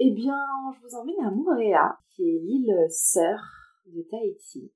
Eh 0.00 0.10
bien, 0.10 0.38
je 0.74 0.86
vous 0.86 0.94
emmène 0.94 1.20
à 1.24 1.30
Moorea, 1.30 1.98
qui 2.10 2.22
est 2.22 2.38
l'île 2.38 2.86
sœur 2.88 3.40
de 3.86 4.02
Tahiti 4.02 4.70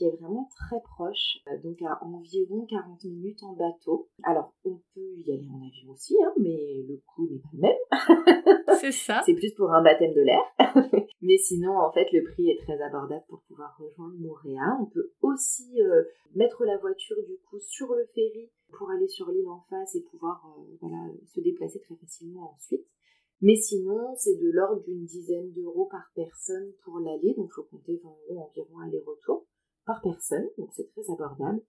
qui 0.00 0.06
est 0.06 0.16
vraiment 0.16 0.48
très 0.56 0.80
proche, 0.80 1.38
euh, 1.48 1.58
donc 1.62 1.76
à 1.82 2.02
environ 2.02 2.64
40 2.64 3.04
minutes 3.04 3.42
en 3.42 3.52
bateau. 3.52 4.08
Alors, 4.22 4.54
on 4.64 4.80
peut 4.94 5.14
y 5.18 5.30
aller 5.30 5.46
en 5.52 5.58
avion 5.58 5.92
aussi, 5.92 6.16
hein, 6.22 6.32
mais 6.38 6.82
le 6.88 7.02
coût 7.06 7.28
n'est 7.28 7.38
pas 7.38 7.50
le 7.52 7.60
même. 7.60 8.76
C'est 8.80 8.92
ça. 8.92 9.20
C'est 9.26 9.34
plus 9.34 9.52
pour 9.54 9.70
un 9.72 9.82
baptême 9.82 10.14
de 10.14 10.22
l'air. 10.22 10.40
mais 11.20 11.36
sinon, 11.36 11.76
en 11.76 11.92
fait, 11.92 12.10
le 12.12 12.22
prix 12.22 12.48
est 12.48 12.58
très 12.62 12.80
abordable 12.80 13.24
pour 13.28 13.42
pouvoir 13.42 13.76
rejoindre 13.78 14.14
Montréal. 14.18 14.78
On 14.80 14.86
peut 14.86 15.12
aussi 15.20 15.82
euh, 15.82 16.04
mettre 16.34 16.64
la 16.64 16.78
voiture, 16.78 17.16
du 17.26 17.36
coup, 17.50 17.60
sur 17.60 17.88
le 17.94 18.06
ferry 18.14 18.50
pour 18.78 18.90
aller 18.90 19.08
sur 19.08 19.30
l'île 19.30 19.48
en 19.48 19.60
face 19.68 19.96
et 19.96 20.02
pouvoir 20.10 20.46
euh, 20.46 20.76
voilà, 20.80 20.96
se 21.26 21.40
déplacer 21.40 21.78
très 21.78 21.96
facilement 21.96 22.54
ensuite. 22.54 22.86
Mais 23.42 23.56
sinon, 23.56 24.14
c'est 24.16 24.36
de 24.36 24.50
l'ordre 24.50 24.82
d'une 24.82 25.06
dizaine 25.06 25.50
d'euros 25.52 25.86
par 25.86 26.10
personne 26.14 26.72
pour 26.84 26.98
l'aller, 26.98 27.34
donc 27.34 27.48
il 27.50 27.54
faut 27.54 27.62
compter 27.64 28.00
20 28.02 28.10
euros 28.28 28.50
environ 28.50 28.78
aller-retour 28.80 29.46
par 29.86 30.02
personne, 30.02 30.46
donc 30.58 30.68
c'est 30.72 30.88
très 30.92 31.10
abordable. 31.10 31.62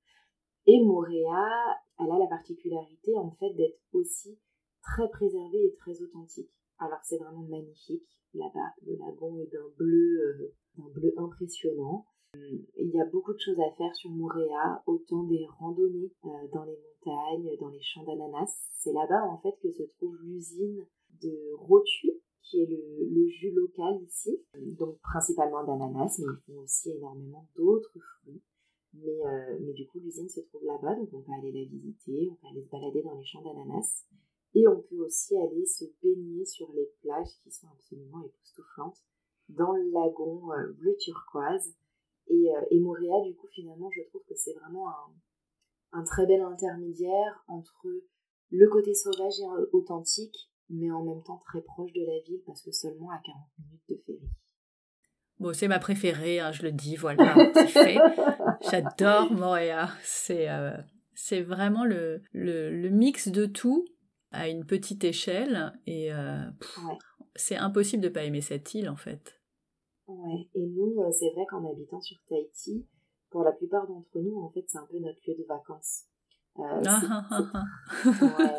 Et 0.68 0.84
Moréa, 0.84 1.48
elle 2.00 2.12
a 2.12 2.20
la 2.20 2.28
particularité 2.28 3.18
en 3.18 3.32
fait 3.32 3.54
d'être 3.54 3.80
aussi 3.94 4.38
très 4.82 5.10
préservée 5.10 5.66
et 5.66 5.76
très 5.76 6.02
authentique. 6.02 6.52
Alors 6.78 7.00
c'est 7.04 7.18
vraiment 7.18 7.44
magnifique 7.44 8.08
là-bas. 8.34 8.74
Le 8.86 8.98
lagon 8.98 9.38
est 9.40 9.52
d'un 9.52 9.70
bleu, 9.78 10.54
euh, 10.78 11.14
impressionnant. 11.18 12.06
Il 12.34 12.92
y 12.94 13.02
a 13.02 13.06
beaucoup 13.06 13.34
de 13.34 13.40
choses 13.40 13.60
à 13.60 13.72
faire 13.76 13.94
sur 13.96 14.10
Moréa, 14.10 14.84
autant 14.86 15.24
des 15.24 15.46
randonnées 15.60 16.14
euh, 16.26 16.48
dans 16.54 16.64
les 16.64 16.78
montagnes, 16.78 17.58
dans 17.60 17.70
les 17.70 17.82
champs 17.82 18.04
d'ananas. 18.04 18.70
C'est 18.80 18.94
là-bas 18.94 19.26
en 19.26 19.38
fait 19.40 19.56
que 19.62 19.72
se 19.72 19.84
trouve 19.84 20.16
l'usine 20.22 20.86
de 21.22 21.54
Rotui, 21.56 22.12
qui 22.44 22.62
est 22.62 22.66
le, 22.66 23.28
jus 23.28 23.52
local 23.52 24.02
ici, 24.04 24.42
donc 24.58 25.00
principalement 25.00 25.64
d'ananas, 25.64 26.20
mais 26.20 26.26
ils 26.26 26.54
font 26.54 26.62
aussi 26.62 26.92
énormément 26.92 27.48
d'autres 27.56 27.98
fruits. 28.00 28.42
Mais, 28.94 29.26
euh, 29.26 29.58
mais 29.62 29.74
du 29.74 29.88
coup, 29.88 30.00
l'usine 30.00 30.28
se 30.28 30.42
trouve 30.42 30.66
là-bas, 30.66 30.96
donc 30.96 31.10
on 31.14 31.22
peut 31.22 31.32
aller 31.32 31.52
la 31.52 31.64
visiter, 31.64 32.30
on 32.30 32.36
peut 32.36 32.48
aller 32.48 32.64
se 32.64 32.70
balader 32.70 33.02
dans 33.04 33.16
les 33.16 33.24
champs 33.24 33.42
d'ananas. 33.42 34.06
Et 34.54 34.68
on 34.68 34.82
peut 34.82 34.98
aussi 34.98 35.38
aller 35.38 35.66
se 35.66 35.86
baigner 36.04 36.46
sur 36.46 36.70
les 36.74 36.92
plages 37.02 37.40
qui 37.42 37.52
sont 37.52 37.68
absolument 37.70 38.22
époustouflantes 38.22 39.02
dans 39.48 39.72
le 39.72 39.90
lagon 39.92 40.52
euh, 40.52 40.74
bleu 40.74 40.96
turquoise. 41.00 41.74
Et, 42.28 42.54
euh, 42.54 42.66
et 42.70 42.80
Montréal, 42.82 43.24
du 43.24 43.36
coup, 43.36 43.48
finalement, 43.48 43.90
je 43.92 44.02
trouve 44.10 44.24
que 44.28 44.36
c'est 44.36 44.54
vraiment 44.54 44.90
un, 44.90 45.14
un 45.94 46.04
très 46.04 46.26
bel 46.26 46.42
intermédiaire 46.42 47.44
entre 47.48 47.88
le 48.50 48.68
côté 48.68 48.94
sauvage 48.94 49.40
et 49.40 49.46
authentique 49.72 50.51
mais 50.72 50.92
en 50.92 51.04
même 51.04 51.22
temps 51.24 51.42
très 51.46 51.62
proche 51.62 51.94
de 51.94 52.02
la 52.06 52.20
ville 52.26 52.42
parce 52.46 52.62
que 52.62 52.72
seulement 52.72 53.10
à 53.12 53.20
40 53.24 53.38
minutes 53.60 53.82
de 53.90 53.96
ferry. 54.06 54.30
Bon, 55.40 55.54
c'est 55.54 55.68
ma 55.68 55.80
préférée, 55.80 56.40
hein, 56.40 56.52
je 56.52 56.64
le 56.64 56.72
dis, 56.72 56.96
voilà, 56.96 57.36
c'est 57.54 57.68
fait. 57.68 57.98
J'adore 58.70 59.32
Moréa. 59.32 59.90
C'est 60.04 60.50
euh, 60.50 60.78
c'est 61.16 61.42
vraiment 61.42 61.86
le, 61.86 62.22
le, 62.34 62.90
mix 62.90 63.28
de 63.28 63.46
tout 63.46 63.86
à 64.32 64.48
une 64.48 64.66
petite 64.66 65.04
échelle 65.04 65.74
et 65.86 66.14
euh, 66.14 66.44
c'est 67.36 67.56
impossible 67.58 68.04
de 68.04 68.10
pas 68.10 68.24
aimer 68.24 68.42
cette 68.42 68.74
île 68.74 68.90
en 68.90 68.96
fait. 68.96 69.40
Ouais, 70.08 70.50
et 70.56 70.66
nous, 70.66 71.02
euh, 71.02 71.12
c'est 71.12 71.30
vrai 71.32 71.46
qu'en 71.50 71.70
habitant 71.70 72.02
sur 72.02 72.18
Tahiti, 72.28 72.86
pour 73.30 73.44
la 73.44 73.52
plupart 73.52 73.88
d'entre 73.88 74.20
nous, 74.20 74.38
en 74.42 74.50
fait, 74.50 74.66
c'est 74.68 74.78
un 74.78 74.88
peu 74.92 75.00
notre 75.00 75.20
lieu 75.26 75.36
de 75.38 75.46
vacances. 75.48 76.06
Euh, 76.60 76.82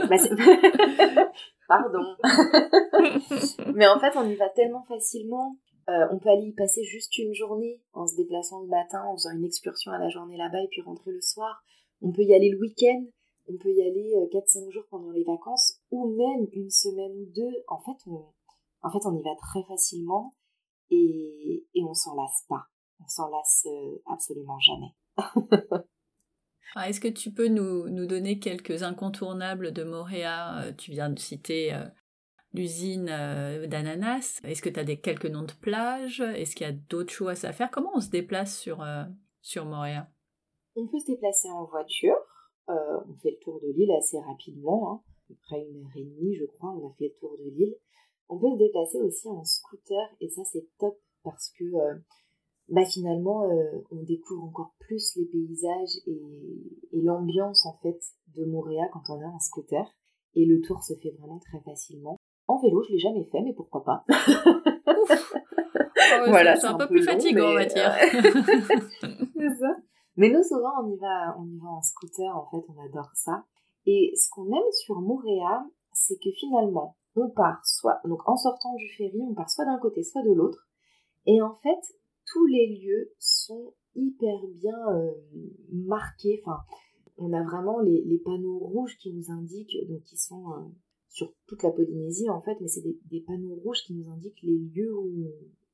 bah, 0.09 0.17
Pardon. 1.69 2.17
Mais 3.75 3.87
en 3.87 4.01
fait, 4.01 4.17
on 4.17 4.29
y 4.29 4.35
va 4.35 4.49
tellement 4.51 4.83
facilement. 4.85 5.57
Euh, 5.89 6.07
on 6.11 6.19
peut 6.19 6.29
aller 6.29 6.47
y 6.47 6.53
passer 6.53 6.85
juste 6.85 7.17
une 7.19 7.35
journée 7.35 7.83
en 7.93 8.07
se 8.07 8.17
déplaçant 8.17 8.61
le 8.61 8.69
matin, 8.69 9.03
en 9.05 9.17
faisant 9.17 9.33
une 9.33 9.45
excursion 9.45 9.93
à 9.93 9.99
la 9.99 10.09
journée 10.09 10.37
là-bas 10.37 10.63
et 10.63 10.69
puis 10.69 10.81
rentrer 10.83 11.11
le 11.11 11.21
soir. 11.21 11.65
On 12.01 12.13
peut 12.13 12.23
y 12.23 12.35
aller 12.35 12.51
le 12.51 12.59
week-end. 12.59 13.05
On 13.49 13.57
peut 13.57 13.73
y 13.73 13.83
aller 13.83 14.15
4-5 14.33 14.69
euh, 14.69 14.71
jours 14.71 14.85
pendant 14.91 15.11
les 15.11 15.25
vacances 15.25 15.81
ou 15.91 16.09
même 16.17 16.47
une 16.53 16.71
semaine 16.71 17.13
ou 17.13 17.27
deux. 17.35 17.65
En 17.69 17.81
fait, 17.81 17.99
on, 18.07 18.25
en 18.83 18.91
fait, 18.91 19.05
on 19.07 19.17
y 19.17 19.23
va 19.23 19.35
très 19.37 19.65
facilement 19.65 20.35
et, 20.91 21.67
et 21.75 21.85
on 21.85 21.95
s'en 21.95 22.15
lasse 22.15 22.45
pas. 22.49 22.65
On 23.01 23.09
s'en 23.09 23.29
lasse 23.29 23.67
euh, 23.67 24.03
absolument 24.07 24.59
jamais. 24.61 24.95
Est-ce 26.77 27.01
que 27.01 27.09
tu 27.09 27.31
peux 27.31 27.49
nous, 27.49 27.89
nous, 27.91 28.07
donner 28.07 28.39
quelques 28.39 28.83
incontournables 28.83 29.73
de 29.73 29.85
Moréa 29.85 30.63
euh, 30.63 30.73
Tu 30.73 30.91
viens 30.91 31.11
de 31.11 31.19
citer 31.19 31.75
euh, 31.75 31.85
l'usine 32.55 33.09
euh, 33.11 33.67
d'ananas. 33.67 34.41
Est-ce 34.43 34.63
que 34.63 34.71
tu 34.71 34.81
as 34.81 34.85
des, 34.85 34.99
quelques 34.99 35.27
noms 35.27 35.43
de 35.43 35.53
plages? 35.61 36.21
Est-ce 36.21 36.57
qu'il 36.57 36.67
y 36.67 36.71
a 36.71 36.73
d'autres 36.73 37.13
choses 37.13 37.45
à 37.45 37.53
faire? 37.53 37.71
Comment 37.71 37.91
on 37.95 38.01
se 38.01 38.09
déplace 38.09 38.59
sur, 38.59 38.85
sur 39.43 39.67
Moréa? 39.67 40.09
On 40.75 40.87
peut 40.87 40.99
se 40.99 41.07
déplacer 41.07 41.51
en 41.51 41.67
voiture. 41.67 42.17
on 42.69 43.15
fait 43.23 43.33
le 43.33 43.39
tour 43.43 43.61
de 43.61 43.69
l'île 43.77 43.93
assez 43.99 44.19
rapidement, 44.21 44.93
hein. 44.93 45.03
à 45.05 45.29
peu 45.29 45.35
près 45.43 45.61
une 45.61 45.83
heure 45.83 45.97
et 45.97 46.05
demie, 46.05 46.35
je 46.37 46.47
crois. 46.47 46.71
On 46.71 46.89
a 46.89 46.95
fait 46.95 47.09
le 47.09 47.21
tour 47.21 47.37
de 47.39 47.51
l'île. 47.51 47.75
On 48.31 48.39
peut 48.39 48.51
se 48.51 48.59
déplacer 48.59 48.99
aussi 48.99 49.29
en 49.29 49.45
scooter 49.45 50.09
et 50.21 50.31
ça 50.31 50.43
c'est 50.45 50.67
top 50.79 50.99
parce 51.23 51.53
que 51.59 51.65
bah 52.69 52.85
finalement 52.85 53.51
euh, 53.51 53.85
on 53.91 54.03
découvre 54.03 54.45
encore 54.45 54.75
plus 54.81 55.17
les 55.17 55.27
paysages 55.27 55.99
et, 56.07 56.21
l'ambiance 56.93 57.67
en 57.67 57.77
fait 57.83 57.99
de 58.37 58.45
Montréal 58.45 58.89
quand 58.93 59.03
on 59.09 59.21
a 59.21 59.27
un 59.27 59.39
scooter 59.41 59.85
et 60.35 60.47
le 60.47 60.61
tour 60.61 60.83
se 60.85 60.95
fait 60.95 61.11
vraiment 61.19 61.41
très 61.41 61.61
facilement. 61.61 62.17
En 62.47 62.61
vélo, 62.61 62.83
je 62.85 62.93
l'ai 62.93 62.99
jamais 62.99 63.25
fait, 63.25 63.41
mais 63.43 63.53
pourquoi 63.55 63.85
pas? 63.85 64.05
Ah 66.15 66.25
voilà, 66.29 66.57
c'est 66.57 66.67
un, 66.67 66.77
peu, 66.77 66.87
plus 66.89 67.03
fatigant, 67.05 67.51
on 67.51 67.55
va 67.55 67.65
dire. 67.65 67.91
c'est 68.03 69.55
ça. 69.59 69.73
Mais 70.17 70.31
nous, 70.31 70.43
souvent, 70.43 70.73
on 70.83 70.91
y 70.91 70.99
va, 70.99 71.35
on 71.39 71.47
y 71.47 71.59
va 71.59 71.69
en 71.69 71.81
scooter. 71.81 72.29
En 72.37 72.49
fait, 72.51 72.65
on 72.69 72.79
adore 72.85 73.11
ça. 73.15 73.45
Et 73.87 74.13
ce 74.15 74.29
qu'on 74.31 74.47
aime 74.47 74.73
sur 74.85 75.01
Montréal, 75.01 75.63
c'est 75.93 76.17
que 76.17 76.31
finalement, 76.39 76.97
on 77.17 77.31
part 77.31 77.65
soit, 77.65 78.01
donc 78.05 78.27
en 78.29 78.37
sortant 78.37 78.75
du 78.75 78.89
ferry, 78.97 79.21
on 79.29 79.35
part 79.35 79.51
soit 79.51 79.65
d'un 79.65 79.79
côté, 79.79 80.03
soit 80.03 80.23
de 80.23 80.33
l'autre. 80.33 80.69
Et 81.27 81.41
en 81.43 81.55
fait, 81.55 81.81
tous 82.33 82.47
les 82.47 82.79
lieux 82.79 83.13
sont 83.19 83.75
hyper 83.95 84.39
bien 84.55 84.79
euh, 84.89 85.13
marqués. 85.71 86.41
Enfin, 86.45 86.61
on 87.19 87.33
a 87.33 87.43
vraiment 87.43 87.81
les, 87.81 88.21
panneaux 88.25 88.59
rouges 88.59 88.97
qui 88.99 89.13
nous 89.13 89.31
indiquent, 89.31 89.77
donc 89.89 90.03
qui 90.05 90.17
sont 90.17 90.51
euh, 90.53 90.69
sur 91.11 91.33
toute 91.47 91.63
la 91.63 91.71
Polynésie 91.71 92.31
en 92.31 92.41
fait, 92.41 92.57
mais 92.61 92.69
c'est 92.69 92.83
des, 92.83 93.21
panneaux 93.21 93.55
rouges 93.57 93.83
qui 93.87 93.95
nous 93.95 94.09
indiquent 94.11 94.43
les 94.43 94.59
lieux 94.59 94.97
où, 94.97 95.27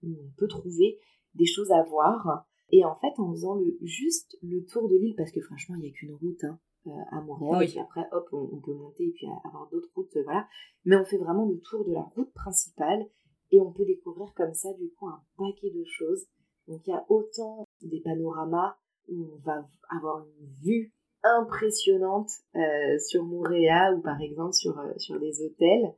on 0.04 0.30
peut 0.36 0.46
trouver 0.46 0.98
des 1.34 1.46
choses 1.46 1.72
à 1.72 1.82
voir. 1.82 2.46
Et 2.70 2.84
en 2.84 2.94
fait, 2.96 3.12
en 3.18 3.32
faisant 3.32 3.54
le, 3.54 3.78
juste 3.82 4.36
le 4.42 4.64
tour 4.64 4.88
de 4.88 4.96
l'île, 4.96 5.14
parce 5.16 5.32
que 5.32 5.40
franchement, 5.40 5.74
il 5.76 5.82
n'y 5.82 5.88
a 5.88 5.92
qu'une 5.92 6.14
route 6.14 6.44
hein, 6.44 6.58
euh, 6.86 6.90
à 7.10 7.20
Montréal, 7.22 7.64
et 7.64 7.66
puis 7.66 7.78
après, 7.80 8.06
hop, 8.12 8.28
on, 8.32 8.60
peut 8.60 8.74
monter 8.74 9.06
et 9.06 9.12
puis 9.12 9.26
avoir 9.44 9.68
d'autres 9.70 9.90
routes, 9.94 10.16
voilà. 10.24 10.46
Mais 10.84 10.96
on 10.96 11.04
fait 11.04 11.16
vraiment 11.16 11.46
le 11.46 11.58
tour 11.58 11.84
de 11.84 11.92
la 11.92 12.02
route 12.02 12.32
principale 12.32 13.08
et 13.50 13.60
on 13.60 13.72
peut 13.72 13.84
découvrir 13.84 14.32
comme 14.34 14.54
ça, 14.54 14.72
du 14.74 14.90
coup, 14.90 15.08
un 15.08 15.22
paquet 15.36 15.70
de 15.70 15.84
choses. 15.84 16.26
Donc 16.68 16.86
il 16.86 16.90
y 16.90 16.94
a 16.94 17.04
autant 17.08 17.66
des 17.82 18.00
panoramas 18.00 18.76
où 19.08 19.30
on 19.34 19.38
va 19.38 19.64
avoir 19.88 20.24
une 20.24 20.46
vue 20.62 20.92
impressionnante 21.22 22.30
euh, 22.54 22.98
sur 22.98 23.24
Montréal 23.24 23.96
ou 23.96 24.02
par 24.02 24.20
exemple 24.20 24.52
sur, 24.52 24.78
euh, 24.78 24.92
sur 24.98 25.18
des 25.18 25.42
hôtels. 25.42 25.94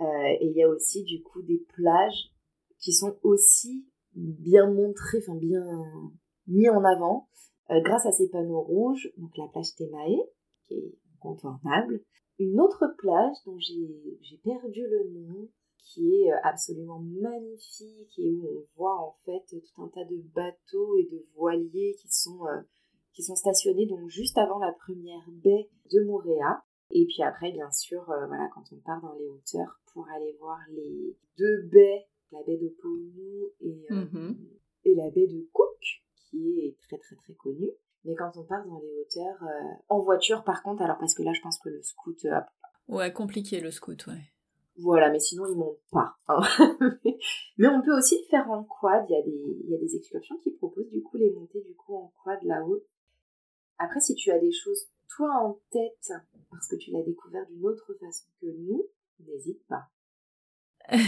Euh, 0.00 0.36
et 0.40 0.46
il 0.46 0.56
y 0.56 0.62
a 0.62 0.68
aussi 0.68 1.04
du 1.04 1.22
coup 1.22 1.42
des 1.42 1.64
plages 1.74 2.32
qui 2.78 2.92
sont 2.92 3.16
aussi 3.22 3.86
bien 4.14 4.70
montrées, 4.70 5.18
enfin 5.18 5.36
bien 5.36 5.64
mis 6.46 6.68
en 6.68 6.84
avant 6.84 7.28
grâce 7.68 8.06
à 8.06 8.12
ces 8.12 8.28
panneaux 8.28 8.62
rouges. 8.62 9.10
Donc 9.16 9.36
la 9.36 9.48
plage 9.48 9.74
Temae, 9.76 10.22
qui 10.66 10.74
est 10.74 10.94
incontournable. 11.16 12.00
Une 12.38 12.60
autre 12.60 12.86
plage 12.98 13.36
dont 13.46 13.58
j'ai 13.58 14.40
perdu 14.44 14.82
le 14.86 15.10
nom, 15.10 15.48
qui 15.78 16.14
est 16.14 16.32
euh, 16.32 16.36
absolument 16.42 17.00
magnifique 17.00 18.18
et 18.18 18.30
où 18.30 18.46
on 18.46 18.64
voit 18.76 18.98
en 19.00 19.16
fait 19.24 19.42
tout 19.48 19.82
un 19.82 19.88
tas 19.88 20.04
de 20.04 20.18
bateaux 20.34 20.96
et 20.96 21.08
de 21.10 21.24
voiliers 21.34 21.94
qui 21.98 22.08
sont, 22.10 22.46
euh, 22.46 22.60
qui 23.12 23.22
sont 23.22 23.36
stationnés 23.36 23.86
donc 23.86 24.08
juste 24.08 24.38
avant 24.38 24.58
la 24.58 24.72
première 24.72 25.24
baie 25.28 25.70
de 25.90 26.04
Moréa. 26.04 26.62
Et 26.90 27.04
puis 27.06 27.22
après, 27.22 27.52
bien 27.52 27.70
sûr, 27.70 28.08
euh, 28.10 28.26
voilà, 28.26 28.48
quand 28.54 28.64
on 28.72 28.76
part 28.76 29.00
dans 29.02 29.14
les 29.14 29.28
hauteurs 29.28 29.80
pour 29.92 30.08
aller 30.08 30.36
voir 30.40 30.58
les 30.70 31.16
deux 31.36 31.62
baies, 31.70 32.06
la 32.32 32.42
baie 32.42 32.56
de 32.58 32.68
Pounou 32.80 33.50
et, 33.60 33.86
mm-hmm. 33.90 34.36
et 34.84 34.94
la 34.94 35.10
baie 35.10 35.26
de 35.26 35.46
Cook, 35.52 35.78
qui 36.16 36.60
est 36.60 36.76
très 36.80 36.98
très 36.98 37.16
très 37.16 37.34
connue. 37.34 37.72
Mais 38.04 38.14
quand 38.14 38.30
on 38.36 38.44
part 38.44 38.66
dans 38.66 38.78
les 38.78 38.94
hauteurs, 39.00 39.42
en 39.88 40.00
voiture 40.00 40.44
par 40.44 40.62
contre, 40.62 40.82
alors 40.82 40.98
parce 40.98 41.14
que 41.14 41.22
là 41.22 41.32
je 41.32 41.40
pense 41.42 41.58
que 41.58 41.68
le 41.68 41.82
scoot... 41.82 42.26
ouais, 42.86 43.12
compliqué 43.12 43.60
le 43.60 43.70
scoot, 43.70 44.06
ouais. 44.06 44.30
Voilà, 44.80 45.10
mais 45.10 45.18
sinon, 45.18 45.44
ils 45.46 45.56
montent 45.56 45.82
pas. 45.90 46.16
Hein. 46.28 46.40
mais 47.58 47.66
on 47.66 47.82
peut 47.82 47.96
aussi 47.96 48.16
le 48.22 48.28
faire 48.28 48.48
en 48.50 48.62
quad. 48.64 49.04
Il 49.08 49.12
y, 49.12 49.16
a 49.16 49.22
des, 49.22 49.58
il 49.64 49.70
y 49.70 49.74
a 49.74 49.78
des 49.78 49.96
excursions 49.96 50.36
qui 50.38 50.52
proposent 50.52 50.90
du 50.90 51.02
coup 51.02 51.16
les 51.16 51.32
montées 51.32 51.62
du 51.62 51.74
coup 51.74 51.96
en 51.96 52.12
quad 52.22 52.38
là-haut. 52.44 52.84
Après, 53.78 54.00
si 54.00 54.14
tu 54.14 54.30
as 54.30 54.38
des 54.38 54.52
choses, 54.52 54.88
toi, 55.08 55.30
en 55.42 55.60
tête, 55.70 56.12
parce 56.50 56.68
que 56.68 56.76
tu 56.76 56.90
l'as 56.90 57.02
découvert 57.02 57.46
d'une 57.46 57.64
autre 57.66 57.92
façon 58.00 58.26
que 58.40 58.46
nous, 58.46 58.86
n'hésite 59.26 59.64
pas. 59.66 59.88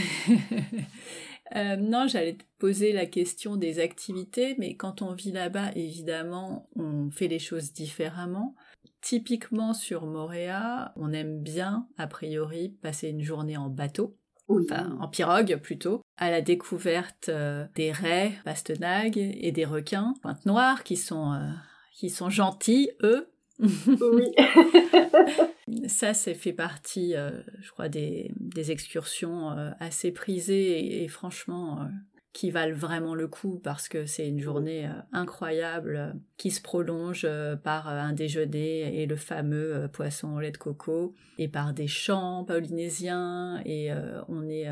Euh, 1.57 1.75
non, 1.75 2.07
j'allais 2.07 2.37
te 2.37 2.45
poser 2.59 2.93
la 2.93 3.07
question 3.07 3.57
des 3.57 3.81
activités, 3.81 4.55
mais 4.59 4.77
quand 4.77 5.03
on 5.03 5.15
vit 5.15 5.33
là-bas, 5.33 5.73
évidemment, 5.75 6.69
on 6.77 7.11
fait 7.11 7.27
les 7.27 7.41
choses 7.41 7.73
différemment. 7.73 8.55
Typiquement 9.01 9.73
sur 9.73 10.07
Moréa, 10.07 10.93
on 10.97 11.13
aime 11.13 11.43
bien, 11.43 11.89
a 11.97 12.07
priori, 12.07 12.77
passer 12.83 13.09
une 13.09 13.23
journée 13.23 13.57
en 13.57 13.69
bateau. 13.69 14.17
Enfin, 14.49 14.97
en 15.01 15.09
pirogue 15.09 15.61
plutôt, 15.63 16.03
à 16.17 16.31
la 16.31 16.43
découverte 16.43 17.29
euh, 17.29 17.67
des 17.77 17.93
raies, 17.93 18.33
pastenagues 18.45 19.19
et 19.19 19.53
des 19.53 19.65
requins, 19.65 20.15
pointe 20.23 20.45
noires, 20.45 20.83
qui 20.83 20.97
sont, 20.97 21.33
euh, 21.33 21.51
qui 21.93 22.11
sont 22.11 22.31
gentils, 22.31 22.91
eux. 23.03 23.31
Oui. 23.61 24.27
Ça, 25.87 26.15
c'est 26.15 26.35
fait 26.35 26.53
partie, 26.53 27.15
euh, 27.15 27.43
je 27.61 27.71
crois, 27.71 27.89
des, 27.89 28.33
excursions 28.71 29.51
assez 29.79 30.11
prisées 30.11 31.03
et, 31.05 31.09
franchement 31.09 31.89
qui 32.33 32.51
valent 32.51 32.77
vraiment 32.77 33.15
le 33.15 33.27
coup 33.27 33.61
parce 33.63 33.89
que 33.89 34.07
c'est 34.07 34.29
une 34.29 34.41
journée 34.41 34.89
incroyable 35.13 36.15
qui 36.37 36.51
se 36.51 36.63
prolonge 36.63 37.27
par 37.65 37.89
un 37.89 38.13
déjeuner 38.13 39.03
et 39.03 39.07
le 39.07 39.17
fameux 39.17 39.89
poisson 39.93 40.37
au 40.37 40.41
lait 40.41 40.53
de 40.53 40.57
coco 40.57 41.15
et 41.39 41.49
par 41.49 41.73
des 41.73 41.89
chants 41.89 42.45
polynésiens 42.45 43.61
et 43.65 43.91
on 44.29 44.49
est 44.49 44.69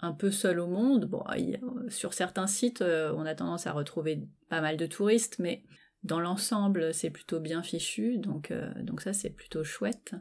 un 0.00 0.12
peu 0.12 0.30
seul 0.30 0.60
au 0.60 0.68
monde. 0.68 1.06
Bon, 1.06 1.24
sur 1.88 2.14
certains 2.14 2.46
sites, 2.46 2.82
on 2.82 3.26
a 3.26 3.34
tendance 3.34 3.66
à 3.66 3.72
retrouver 3.72 4.22
pas 4.48 4.60
mal 4.60 4.76
de 4.76 4.86
touristes, 4.86 5.40
mais 5.40 5.64
dans 6.04 6.20
l'ensemble, 6.20 6.94
c'est 6.94 7.10
plutôt 7.10 7.40
bien 7.40 7.62
fichu, 7.62 8.18
donc, 8.18 8.52
donc 8.82 9.00
ça 9.00 9.12
c'est 9.12 9.30
plutôt 9.30 9.64
chouette. 9.64 10.14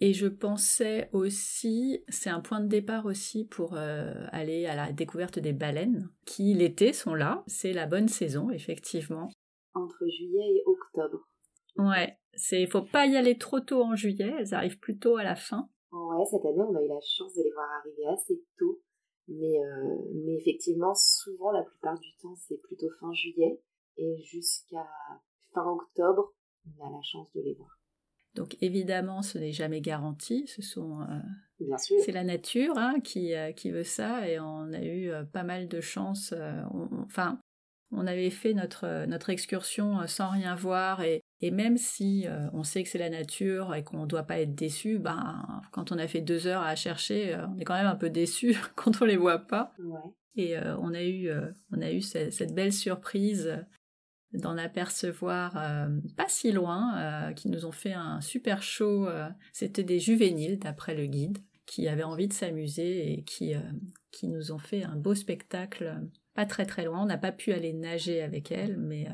Et 0.00 0.12
je 0.12 0.26
pensais 0.26 1.08
aussi, 1.12 2.04
c'est 2.08 2.28
un 2.28 2.40
point 2.40 2.60
de 2.60 2.68
départ 2.68 3.06
aussi 3.06 3.46
pour 3.46 3.74
euh, 3.74 4.26
aller 4.30 4.66
à 4.66 4.74
la 4.74 4.92
découverte 4.92 5.38
des 5.38 5.54
baleines, 5.54 6.10
qui 6.26 6.52
l'été 6.52 6.92
sont 6.92 7.14
là. 7.14 7.42
C'est 7.46 7.72
la 7.72 7.86
bonne 7.86 8.08
saison, 8.08 8.50
effectivement. 8.50 9.30
Entre 9.74 10.06
juillet 10.06 10.56
et 10.56 10.62
octobre. 10.66 11.26
Ouais, 11.78 12.18
c'est 12.34 12.66
faut 12.66 12.82
pas 12.82 13.06
y 13.06 13.16
aller 13.16 13.36
trop 13.36 13.60
tôt 13.60 13.82
en 13.82 13.96
juillet, 13.96 14.32
elles 14.38 14.54
arrivent 14.54 14.78
plutôt 14.78 15.16
à 15.16 15.24
la 15.24 15.36
fin. 15.36 15.68
Ouais, 15.92 16.24
cette 16.30 16.44
année 16.44 16.62
on 16.62 16.74
a 16.74 16.82
eu 16.82 16.88
la 16.88 17.00
chance 17.00 17.34
de 17.34 17.42
les 17.42 17.52
voir 17.52 17.68
arriver 17.80 18.06
assez 18.06 18.42
tôt, 18.58 18.80
mais, 19.28 19.58
euh, 19.58 19.96
mais 20.24 20.36
effectivement 20.36 20.94
souvent 20.94 21.52
la 21.52 21.62
plupart 21.62 21.98
du 21.98 22.08
temps 22.22 22.34
c'est 22.36 22.60
plutôt 22.62 22.88
fin 23.00 23.12
juillet 23.12 23.60
et 23.98 24.16
jusqu'à 24.22 24.86
fin 25.52 25.66
octobre 25.66 26.32
on 26.66 26.86
a 26.86 26.90
la 26.90 27.02
chance 27.02 27.28
de 27.34 27.42
les 27.42 27.54
voir. 27.54 27.75
Donc 28.36 28.56
évidemment, 28.60 29.22
ce 29.22 29.38
n'est 29.38 29.52
jamais 29.52 29.80
garanti. 29.80 30.46
Ce 30.46 30.62
sont, 30.62 31.00
euh, 31.00 31.76
c'est 31.78 32.12
la 32.12 32.22
nature 32.22 32.74
hein, 32.76 33.00
qui, 33.02 33.34
euh, 33.34 33.50
qui 33.52 33.70
veut 33.70 33.82
ça, 33.82 34.28
et 34.28 34.38
on 34.38 34.72
a 34.72 34.82
eu 34.82 35.10
euh, 35.10 35.24
pas 35.24 35.42
mal 35.42 35.68
de 35.68 35.80
chance. 35.80 36.34
enfin, 37.04 37.40
on 37.92 38.06
avait 38.06 38.30
fait 38.30 38.52
notre 38.52 39.06
notre 39.06 39.30
excursion 39.30 40.06
sans 40.06 40.28
rien 40.28 40.54
voir, 40.54 41.02
et, 41.02 41.22
et 41.40 41.50
même 41.50 41.78
si 41.78 42.26
on 42.52 42.62
sait 42.62 42.82
que 42.82 42.88
c'est 42.88 42.98
la 42.98 43.10
nature 43.10 43.74
et 43.74 43.84
qu'on 43.84 44.02
ne 44.02 44.06
doit 44.06 44.24
pas 44.24 44.40
être 44.40 44.54
déçu, 44.54 44.98
ben 44.98 45.62
quand 45.72 45.92
on 45.92 45.98
a 45.98 46.06
fait 46.06 46.20
deux 46.20 46.46
heures 46.46 46.62
à 46.62 46.74
chercher, 46.74 47.36
on 47.48 47.58
est 47.58 47.64
quand 47.64 47.76
même 47.76 47.86
un 47.86 47.96
peu 47.96 48.10
déçu 48.10 48.56
quand 48.74 49.00
on 49.00 49.04
les 49.04 49.16
voit 49.16 49.38
pas. 49.38 49.72
Et 50.34 50.58
on 50.58 50.92
a 50.92 51.02
eu 51.04 51.30
on 51.72 51.80
a 51.80 51.90
eu 51.92 52.02
cette 52.02 52.54
belle 52.54 52.72
surprise 52.72 53.64
d'en 54.36 54.56
apercevoir 54.58 55.56
euh, 55.56 55.88
pas 56.16 56.28
si 56.28 56.52
loin, 56.52 56.96
euh, 56.98 57.32
qui 57.32 57.48
nous 57.48 57.66
ont 57.66 57.72
fait 57.72 57.92
un 57.92 58.20
super 58.20 58.62
show. 58.62 59.08
Euh, 59.08 59.28
c'était 59.52 59.84
des 59.84 59.98
juvéniles, 59.98 60.58
d'après 60.58 60.94
le 60.94 61.06
guide, 61.06 61.38
qui 61.66 61.88
avaient 61.88 62.02
envie 62.02 62.28
de 62.28 62.32
s'amuser 62.32 63.12
et 63.12 63.22
qui, 63.22 63.54
qui 64.12 64.28
nous 64.28 64.52
ont 64.52 64.58
fait 64.58 64.84
un 64.84 64.96
beau 64.96 65.14
spectacle 65.14 66.00
pas 66.34 66.46
très 66.46 66.66
très 66.66 66.84
loin. 66.84 67.02
On 67.02 67.06
n'a 67.06 67.18
pas 67.18 67.32
pu 67.32 67.52
aller 67.52 67.72
nager 67.72 68.22
avec 68.22 68.52
elles, 68.52 68.76
mais, 68.76 69.08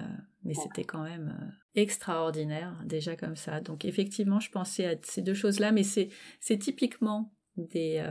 mais 0.45 0.53
c'était 0.53 0.85
quand 0.85 1.03
même 1.03 1.35
extraordinaire, 1.75 2.79
déjà 2.85 3.17
comme 3.17 3.37
ça. 3.37 3.61
Donc 3.61 3.87
effectivement, 3.87 4.39
je 4.39 4.51
pensais 4.51 4.85
à 4.85 4.97
ces 5.03 5.23
deux 5.23 5.33
choses-là, 5.33 5.73
mais 5.73 5.83
c'est 5.83 6.59
typiquement 6.59 7.33
des, 7.57 8.05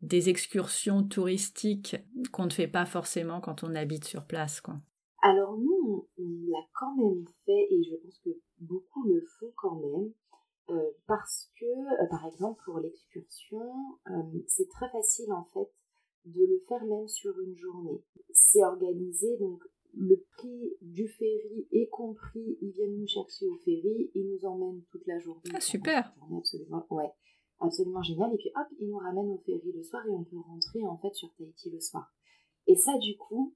des 0.00 0.28
excursions 0.28 1.02
touristiques 1.02 1.96
qu'on 2.30 2.44
ne 2.44 2.50
fait 2.50 2.68
pas 2.68 2.86
forcément 2.86 3.40
quand 3.40 3.64
on 3.64 3.74
habite 3.74 4.04
sur 4.04 4.24
place. 4.26 4.60
Quoi. 4.60 4.80
Alors 5.22 5.56
nous, 5.56 5.71
on, 6.18 6.50
l'a 6.50 6.64
quand 6.74 6.94
même 6.96 7.24
fait 7.44 7.66
et 7.70 7.82
je 7.82 7.96
pense 7.96 8.18
que 8.18 8.30
beaucoup 8.58 9.04
le 9.04 9.24
font 9.38 9.52
quand 9.56 9.76
même 9.76 10.12
euh, 10.70 10.90
parce 11.06 11.50
que, 11.58 11.64
euh, 11.64 12.06
par 12.08 12.24
exemple, 12.26 12.62
pour 12.64 12.78
l'excursion, 12.78 13.98
euh, 14.10 14.22
c'est 14.46 14.68
très 14.68 14.88
facile 14.90 15.32
en 15.32 15.44
fait 15.44 15.70
de 16.24 16.40
le 16.40 16.60
faire 16.68 16.84
même 16.84 17.08
sur 17.08 17.38
une 17.40 17.56
journée. 17.56 18.02
C'est 18.32 18.62
organisé, 18.62 19.36
donc 19.38 19.62
le 19.94 20.16
prix 20.36 20.76
du 20.80 21.08
ferry 21.08 21.66
est 21.72 21.88
compris, 21.88 22.58
ils 22.60 22.70
viennent 22.70 22.96
nous 22.96 23.06
chercher 23.06 23.46
au 23.48 23.56
ferry, 23.58 24.10
ils 24.14 24.28
nous 24.28 24.46
emmènent 24.46 24.82
toute 24.90 25.06
la 25.06 25.18
journée. 25.18 25.42
Ah 25.52 25.60
super 25.60 26.14
absolument, 26.38 26.86
ouais, 26.90 27.10
absolument 27.58 28.02
génial. 28.02 28.32
Et 28.32 28.38
puis 28.38 28.52
hop, 28.54 28.66
ils 28.78 28.88
nous 28.88 28.98
ramènent 28.98 29.30
au 29.30 29.38
ferry 29.38 29.72
le 29.72 29.82
soir 29.82 30.06
et 30.06 30.10
on 30.10 30.24
peut 30.24 30.38
rentrer 30.38 30.86
en 30.86 30.96
fait 30.98 31.14
sur 31.14 31.34
Tahiti 31.34 31.70
le 31.70 31.80
soir. 31.80 32.14
Et 32.66 32.76
ça, 32.76 32.96
du 32.98 33.16
coup, 33.16 33.54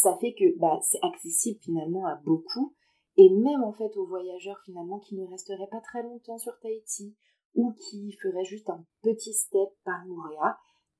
ça 0.00 0.16
fait 0.18 0.32
que 0.34 0.56
bah, 0.58 0.78
c'est 0.82 1.02
accessible 1.02 1.58
finalement 1.60 2.06
à 2.06 2.14
beaucoup 2.14 2.74
et 3.16 3.30
même 3.30 3.64
en 3.64 3.72
fait 3.72 3.96
aux 3.96 4.06
voyageurs 4.06 4.60
finalement 4.64 5.00
qui 5.00 5.16
ne 5.16 5.26
resteraient 5.26 5.68
pas 5.70 5.80
très 5.80 6.04
longtemps 6.04 6.38
sur 6.38 6.56
Tahiti 6.60 7.16
ou 7.54 7.72
qui 7.72 8.12
feraient 8.12 8.44
juste 8.44 8.70
un 8.70 8.84
petit 9.02 9.34
step 9.34 9.70
par 9.84 10.06
Moorea, 10.06 10.56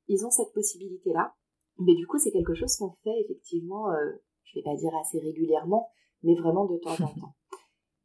ils 0.09 0.27
ont 0.27 0.31
cette 0.31 0.53
possibilité 0.53 1.13
là. 1.13 1.33
Mais 1.79 1.95
du 1.95 2.09
coup, 2.09 2.19
c'est 2.19 2.33
quelque 2.33 2.55
chose 2.55 2.75
qu'on 2.77 2.91
fait 3.05 3.21
effectivement, 3.21 3.93
euh, 3.93 4.13
je 4.43 4.59
vais 4.59 4.65
pas 4.65 4.75
dire 4.75 4.91
assez 5.01 5.21
régulièrement, 5.21 5.91
mais 6.25 6.35
vraiment 6.35 6.67
de 6.67 6.79
temps 6.79 7.01
en 7.05 7.15
temps. 7.21 7.35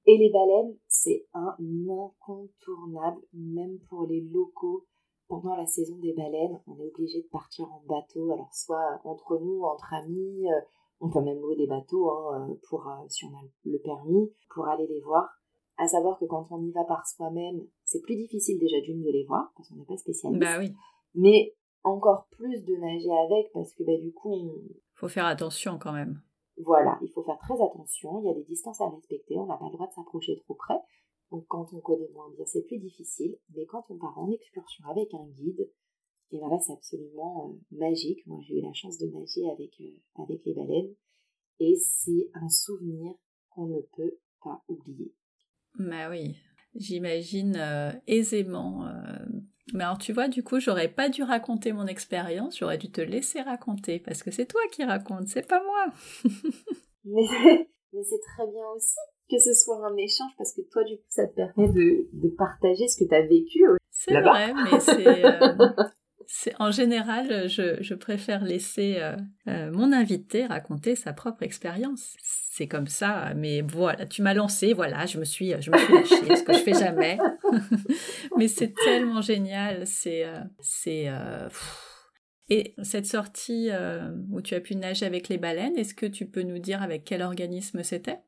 Et 0.05 0.17
les 0.17 0.29
baleines, 0.29 0.77
c'est 0.87 1.25
un 1.33 1.55
incontournable, 1.59 3.21
même 3.33 3.79
pour 3.89 4.05
les 4.05 4.21
locaux. 4.21 4.85
Pendant 5.27 5.55
la 5.55 5.65
saison 5.65 5.97
des 5.97 6.13
baleines, 6.13 6.61
on 6.67 6.77
est 6.77 6.85
obligé 6.85 7.23
de 7.23 7.27
partir 7.29 7.71
en 7.71 7.81
bateau, 7.87 8.31
alors 8.31 8.53
soit 8.53 9.01
entre 9.05 9.39
nous, 9.39 9.63
entre 9.63 9.93
amis, 9.93 10.51
euh, 10.51 10.61
on 11.03 11.09
peut 11.09 11.21
même 11.21 11.39
louer 11.39 11.57
des 11.57 11.67
bateaux 11.67 12.09
hein, 12.09 12.47
euh, 12.49 12.55
pour, 12.69 12.87
euh, 12.87 13.05
si 13.09 13.25
on 13.25 13.35
a 13.35 13.41
le 13.65 13.77
permis, 13.79 14.31
pour 14.53 14.67
aller 14.67 14.87
les 14.87 15.01
voir. 15.01 15.27
À 15.77 15.87
savoir 15.87 16.17
que 16.17 16.25
quand 16.25 16.47
on 16.49 16.63
y 16.63 16.71
va 16.71 16.85
par 16.85 17.05
soi-même, 17.05 17.67
c'est 17.83 18.01
plus 18.01 18.15
difficile 18.15 18.57
déjà 18.57 18.79
d'une 18.79 19.03
de 19.03 19.09
les 19.09 19.25
voir, 19.25 19.51
parce 19.57 19.67
qu'on 19.67 19.75
n'est 19.75 19.85
pas 19.85 19.97
spécialiste. 19.97 20.41
Bah 20.41 20.59
oui. 20.59 20.73
Mais 21.13 21.55
encore 21.83 22.27
plus 22.31 22.63
de 22.63 22.75
nager 22.77 23.11
avec, 23.11 23.51
parce 23.53 23.73
que 23.73 23.83
bah, 23.83 23.97
du 24.01 24.13
coup... 24.13 24.33
Il 24.33 24.99
faut 24.99 25.09
faire 25.09 25.25
attention 25.25 25.77
quand 25.77 25.91
même. 25.91 26.21
Voilà, 26.57 26.97
il 27.01 27.09
faut 27.09 27.23
faire 27.23 27.39
très 27.39 27.61
attention, 27.61 28.21
il 28.21 28.27
y 28.27 28.31
a 28.31 28.35
des 28.35 28.43
distances 28.43 28.79
à 28.79 28.87
respecter, 28.87 29.37
on 29.37 29.47
n'a 29.47 29.57
pas 29.57 29.65
le 29.65 29.71
droit 29.71 29.87
de 29.87 29.93
s'approcher 29.93 30.37
trop 30.45 30.53
près. 30.53 30.79
Donc 31.31 31.45
quand 31.47 31.65
on 31.73 31.81
connaît 31.81 32.09
moins 32.13 32.29
bien, 32.29 32.45
c'est 32.45 32.61
plus 32.61 32.77
difficile. 32.77 33.35
Mais 33.55 33.65
quand 33.65 33.83
on 33.89 33.97
part 33.97 34.17
en 34.17 34.29
excursion 34.29 34.85
avec 34.87 35.11
un 35.15 35.25
guide, 35.35 35.67
et 36.33 36.39
voilà, 36.39 36.59
c'est 36.59 36.73
absolument 36.73 37.51
euh, 37.51 37.77
magique. 37.77 38.25
Moi, 38.25 38.39
j'ai 38.47 38.57
eu 38.57 38.61
la 38.61 38.73
chance 38.73 38.97
de 38.97 39.05
nager 39.05 39.47
avec, 39.51 39.79
euh, 39.81 40.23
avec 40.23 40.43
les 40.45 40.53
baleines. 40.53 40.93
Et 41.59 41.75
c'est 41.75 42.31
un 42.33 42.49
souvenir 42.49 43.13
qu'on 43.49 43.67
ne 43.67 43.81
peut 43.95 44.17
pas 44.43 44.63
oublier. 44.67 45.13
Bah 45.77 46.09
oui, 46.09 46.35
j'imagine 46.75 47.55
euh, 47.55 47.91
aisément. 48.07 48.85
Mais 49.73 49.83
alors, 49.83 49.99
tu 49.99 50.11
vois, 50.11 50.27
du 50.27 50.43
coup, 50.43 50.59
j'aurais 50.59 50.89
pas 50.89 51.09
dû 51.09 51.21
raconter 51.21 51.71
mon 51.71 51.85
expérience, 51.85 52.57
j'aurais 52.57 52.79
dû 52.79 52.91
te 52.91 53.01
laisser 53.01 53.41
raconter, 53.41 53.99
parce 53.99 54.23
que 54.23 54.31
c'est 54.31 54.47
toi 54.47 54.61
qui 54.71 54.83
racontes, 54.83 55.27
c'est 55.27 55.47
pas 55.47 55.63
moi. 55.63 55.85
mais, 57.05 57.27
mais 57.93 58.03
c'est 58.03 58.19
très 58.19 58.47
bien 58.47 58.65
aussi 58.75 58.97
que 59.29 59.39
ce 59.39 59.53
soit 59.53 59.85
un 59.87 59.95
échange, 59.95 60.31
parce 60.37 60.53
que 60.53 60.61
toi, 60.69 60.83
du 60.83 60.97
coup, 60.97 61.05
ça 61.09 61.27
te 61.27 61.35
permet 61.35 61.69
de, 61.69 62.07
de 62.11 62.29
partager 62.35 62.87
ce 62.87 62.97
que 62.97 63.07
tu 63.07 63.15
as 63.15 63.25
vécu. 63.25 63.63
C'est 63.89 64.19
vrai, 64.19 64.53
mais 64.53 64.79
c'est 64.79 65.23
en 66.59 66.71
général, 66.71 67.47
je, 67.47 67.93
préfère 67.93 68.43
laisser 68.43 68.95
euh, 68.97 69.15
euh, 69.47 69.71
mon 69.71 69.91
invité 69.91 70.45
raconter 70.45 70.95
sa 70.95 71.13
propre 71.13 71.43
expérience. 71.43 72.15
C'est 72.19 72.67
comme 72.67 72.87
ça, 72.87 73.33
mais 73.35 73.61
voilà, 73.61 74.05
tu 74.05 74.21
m'as 74.21 74.33
lancé, 74.33 74.73
voilà, 74.73 75.05
je 75.05 75.19
me 75.19 75.25
suis, 75.25 75.49
je 75.59 75.71
me 75.71 75.77
suis 75.77 75.93
lâchée, 75.93 76.35
ce 76.35 76.43
que 76.43 76.53
je 76.53 76.59
fais 76.59 76.73
jamais. 76.73 77.17
mais 78.37 78.47
c'est 78.47 78.73
tellement 78.85 79.21
génial, 79.21 79.87
c'est, 79.87 80.25
euh, 80.25 80.39
c'est. 80.59 81.07
Et 82.49 82.75
cette 82.83 83.05
sortie 83.05 83.69
où 84.31 84.41
tu 84.41 84.53
as 84.53 84.59
pu 84.59 84.75
nager 84.75 85.05
avec 85.05 85.29
les 85.29 85.37
baleines, 85.37 85.77
est-ce 85.77 85.95
que 85.95 86.05
tu 86.05 86.27
peux 86.27 86.43
nous 86.43 86.59
dire 86.59 86.83
avec 86.83 87.05
quel 87.05 87.21
organisme 87.21 87.83
c'était? 87.83 88.19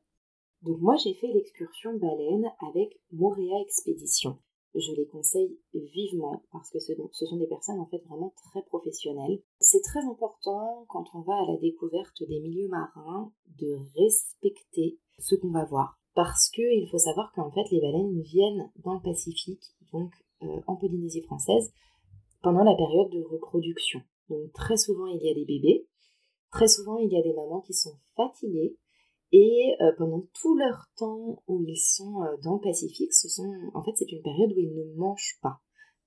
Donc 0.62 0.80
moi 0.80 0.96
j'ai 0.96 1.14
fait 1.14 1.28
l'excursion 1.28 1.92
baleine 1.98 2.44
avec 2.72 2.98
Moréa 3.12 3.60
Expédition 3.62 4.38
je 4.78 4.92
les 4.92 5.06
conseille 5.06 5.58
vivement 5.74 6.42
parce 6.52 6.70
que 6.70 6.78
ce, 6.78 6.94
sont 7.12 7.36
des 7.36 7.46
personnes 7.46 7.80
en 7.80 7.86
fait 7.86 8.02
vraiment 8.06 8.34
très 8.50 8.62
professionnelles. 8.62 9.40
C'est 9.60 9.82
très 9.82 10.04
important 10.04 10.84
quand 10.88 11.04
on 11.14 11.20
va 11.20 11.34
à 11.34 11.52
la 11.52 11.56
découverte 11.58 12.22
des 12.22 12.40
milieux 12.40 12.68
marins 12.68 13.32
de 13.58 13.76
respecter 13.96 14.98
ce 15.18 15.34
qu'on 15.34 15.50
va 15.50 15.64
voir 15.64 15.98
parce 16.14 16.48
qu'il 16.50 16.88
faut 16.90 16.98
savoir 16.98 17.32
qu'en 17.32 17.50
fait 17.50 17.70
les 17.70 17.80
baleines 17.80 18.20
viennent 18.22 18.70
dans 18.84 18.94
le 18.94 19.02
Pacifique, 19.02 19.64
donc 19.92 20.12
euh, 20.42 20.60
en 20.66 20.76
Polynésie 20.76 21.22
française, 21.22 21.72
pendant 22.42 22.64
la 22.64 22.74
période 22.74 23.10
de 23.10 23.22
reproduction. 23.22 24.00
Donc 24.28 24.52
très 24.52 24.76
souvent, 24.76 25.06
il 25.06 25.22
y 25.22 25.30
a 25.30 25.34
des 25.34 25.44
bébés. 25.44 25.86
Très 26.50 26.68
souvent, 26.68 26.98
il 26.98 27.12
y 27.12 27.16
a 27.16 27.22
des 27.22 27.34
mamans 27.34 27.60
qui 27.60 27.74
sont 27.74 27.96
fatiguées. 28.16 28.76
Et 29.32 29.74
euh, 29.80 29.92
pendant 29.98 30.22
tout 30.40 30.56
leur 30.56 30.86
temps 30.96 31.42
où 31.46 31.62
ils 31.66 31.76
sont 31.76 32.22
euh, 32.22 32.36
dans 32.42 32.54
le 32.54 32.60
Pacifique, 32.60 33.12
ce 33.12 33.28
sont, 33.28 33.52
en 33.74 33.82
fait, 33.82 33.92
c'est 33.96 34.10
une 34.10 34.22
période 34.22 34.52
où 34.52 34.58
ils 34.58 34.74
ne 34.74 34.94
mangent 34.96 35.38
pas. 35.42 35.60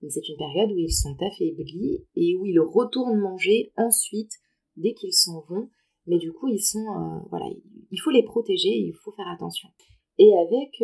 c'est 0.07 0.27
une 0.27 0.37
période 0.37 0.71
où 0.71 0.77
ils 0.77 0.93
sont 0.93 1.15
affaiblis 1.21 2.05
et 2.15 2.37
où 2.37 2.45
ils 2.45 2.59
retournent 2.59 3.19
manger 3.19 3.73
ensuite 3.77 4.31
dès 4.77 4.93
qu'ils 4.93 5.13
s'en 5.13 5.41
vont. 5.41 5.69
Mais 6.07 6.17
du 6.17 6.31
coup, 6.31 6.47
ils 6.47 6.63
sont, 6.63 6.79
euh, 6.79 7.19
voilà, 7.29 7.45
il 7.91 7.97
faut 7.99 8.09
les 8.09 8.23
protéger, 8.23 8.69
il 8.69 8.93
faut 9.03 9.11
faire 9.11 9.27
attention. 9.27 9.69
Et 10.17 10.33
avec, 10.35 10.81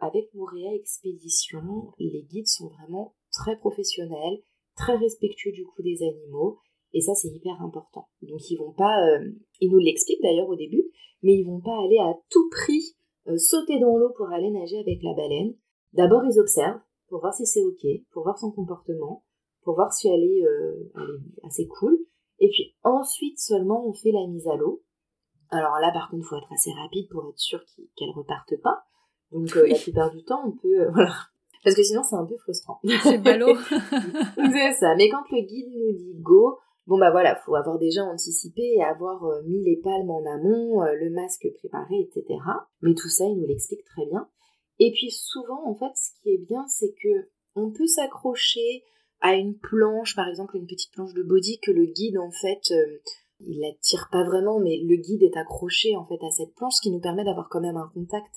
avec 0.00 0.32
Moréa 0.32 0.74
Expédition, 0.74 1.92
les 1.98 2.22
guides 2.22 2.46
sont 2.46 2.68
vraiment 2.68 3.14
très 3.30 3.58
professionnels, 3.58 4.40
très 4.76 4.96
respectueux 4.96 5.52
du 5.52 5.66
coup 5.66 5.82
des 5.82 6.02
animaux. 6.02 6.58
Et 6.92 7.00
ça, 7.00 7.14
c'est 7.14 7.28
hyper 7.28 7.60
important. 7.62 8.08
Donc, 8.22 8.50
ils 8.50 8.56
vont 8.56 8.72
pas, 8.72 8.98
euh, 9.06 9.30
ils 9.60 9.70
nous 9.70 9.78
l'expliquent 9.78 10.22
d'ailleurs 10.22 10.48
au 10.48 10.56
début, 10.56 10.84
mais 11.22 11.34
ils 11.34 11.44
vont 11.44 11.60
pas 11.60 11.76
aller 11.84 11.98
à 11.98 12.14
tout 12.30 12.48
prix 12.50 12.96
euh, 13.28 13.36
sauter 13.36 13.78
dans 13.78 13.96
l'eau 13.96 14.10
pour 14.16 14.28
aller 14.28 14.50
nager 14.50 14.78
avec 14.78 15.02
la 15.02 15.14
baleine. 15.14 15.54
D'abord, 15.92 16.22
ils 16.24 16.38
observent 16.38 16.80
pour 17.08 17.20
voir 17.20 17.34
si 17.34 17.46
c'est 17.46 17.62
ok, 17.62 17.86
pour 18.12 18.22
voir 18.22 18.38
son 18.38 18.50
comportement, 18.50 19.24
pour 19.62 19.74
voir 19.74 19.92
si 19.92 20.08
elle 20.08 20.22
est, 20.22 20.44
euh, 20.44 20.90
elle 20.94 21.20
est 21.42 21.46
assez 21.46 21.66
cool. 21.66 21.98
Et 22.38 22.48
puis 22.48 22.74
ensuite 22.84 23.38
seulement, 23.38 23.86
on 23.86 23.92
fait 23.92 24.12
la 24.12 24.26
mise 24.26 24.46
à 24.46 24.56
l'eau. 24.56 24.82
Alors 25.50 25.78
là, 25.80 25.90
par 25.92 26.10
contre, 26.10 26.24
il 26.24 26.28
faut 26.28 26.36
être 26.36 26.52
assez 26.52 26.72
rapide 26.72 27.08
pour 27.10 27.28
être 27.28 27.38
sûr 27.38 27.60
qu'elle 27.96 28.10
reparte 28.10 28.54
pas. 28.62 28.84
Donc 29.32 29.54
la 29.54 29.78
plupart 29.78 30.10
du 30.10 30.22
temps, 30.24 30.42
on 30.46 30.52
peut, 30.52 30.88
voilà, 30.92 31.14
parce 31.64 31.76
que 31.76 31.82
sinon 31.82 32.02
c'est 32.02 32.16
un 32.16 32.24
peu 32.24 32.36
frustrant. 32.36 32.80
C'est 33.02 33.18
ballot. 33.18 33.56
c'est 34.36 34.72
ça. 34.72 34.94
Mais 34.96 35.08
quand 35.08 35.24
le 35.30 35.46
guide 35.46 35.68
nous 35.74 35.92
dit 35.92 36.14
go, 36.20 36.58
Bon 36.88 36.96
bah 36.98 37.10
voilà, 37.10 37.36
faut 37.44 37.54
avoir 37.54 37.78
déjà 37.78 38.02
anticipé 38.02 38.62
et 38.62 38.82
avoir 38.82 39.22
euh, 39.24 39.42
mis 39.42 39.62
les 39.62 39.76
palmes 39.76 40.08
en 40.08 40.24
amont, 40.24 40.82
euh, 40.82 40.94
le 40.94 41.10
masque 41.10 41.46
préparé, 41.58 42.00
etc. 42.00 42.24
Mais 42.80 42.94
tout 42.94 43.10
ça, 43.10 43.26
il 43.26 43.36
nous 43.36 43.46
l'explique 43.46 43.84
très 43.84 44.06
bien. 44.06 44.26
Et 44.78 44.90
puis 44.92 45.10
souvent, 45.10 45.68
en 45.68 45.74
fait, 45.74 45.94
ce 45.94 46.18
qui 46.22 46.30
est 46.30 46.46
bien, 46.48 46.66
c'est 46.66 46.94
que 47.02 47.28
on 47.56 47.70
peut 47.70 47.86
s'accrocher 47.86 48.84
à 49.20 49.34
une 49.34 49.58
planche, 49.58 50.16
par 50.16 50.28
exemple 50.28 50.56
une 50.56 50.66
petite 50.66 50.92
planche 50.92 51.12
de 51.12 51.22
body 51.22 51.60
que 51.60 51.72
le 51.72 51.84
guide 51.84 52.16
en 52.16 52.30
fait, 52.30 52.62
euh, 52.70 52.98
il 53.40 53.60
la 53.60 53.72
tire 53.82 54.08
pas 54.10 54.24
vraiment, 54.24 54.58
mais 54.58 54.78
le 54.82 54.96
guide 54.96 55.22
est 55.22 55.36
accroché 55.36 55.94
en 55.94 56.06
fait 56.06 56.24
à 56.24 56.30
cette 56.30 56.54
planche, 56.54 56.76
ce 56.76 56.80
qui 56.80 56.90
nous 56.90 57.00
permet 57.00 57.24
d'avoir 57.24 57.50
quand 57.50 57.60
même 57.60 57.76
un 57.76 57.90
contact 57.92 58.32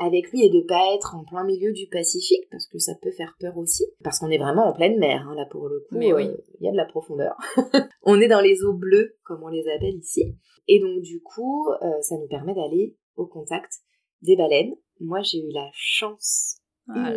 avec 0.00 0.30
lui 0.30 0.44
et 0.44 0.50
de 0.50 0.60
pas 0.60 0.94
être 0.94 1.14
en 1.14 1.24
plein 1.24 1.44
milieu 1.44 1.72
du 1.72 1.86
Pacifique 1.86 2.48
parce 2.50 2.66
que 2.66 2.78
ça 2.78 2.94
peut 3.00 3.10
faire 3.12 3.36
peur 3.38 3.56
aussi. 3.58 3.84
Parce 4.02 4.18
qu'on 4.18 4.30
est 4.30 4.38
vraiment 4.38 4.66
en 4.66 4.72
pleine 4.72 4.98
mer 4.98 5.28
hein, 5.28 5.34
là 5.34 5.44
pour 5.44 5.68
le 5.68 5.80
coup 5.80 5.98
Mais 5.98 6.12
oui. 6.12 6.26
Euh, 6.26 6.36
il 6.58 6.64
y 6.64 6.68
a 6.68 6.72
de 6.72 6.76
la 6.76 6.86
profondeur. 6.86 7.36
On 8.02 8.18
est 8.20 8.28
dans 8.28 8.40
les 8.40 8.64
eaux 8.64 8.72
bleues 8.72 9.18
comme 9.24 9.42
on 9.42 9.48
les 9.48 9.68
appelle 9.68 9.96
ici. 9.96 10.34
Et 10.68 10.80
donc 10.80 11.02
du 11.02 11.20
coup 11.20 11.68
euh, 11.82 12.00
ça 12.00 12.16
nous 12.16 12.28
permet 12.28 12.54
d'aller 12.54 12.96
au 13.16 13.26
contact 13.26 13.72
des 14.22 14.36
baleines. 14.36 14.74
Moi 15.00 15.20
j'ai 15.20 15.38
eu 15.38 15.52
la 15.52 15.68
chance 15.72 16.56
ah 16.88 17.12